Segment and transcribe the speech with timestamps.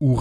[0.00, 0.14] ou